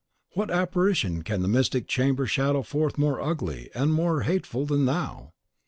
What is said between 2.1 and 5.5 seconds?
shadow forth more ugly and more hateful than thou?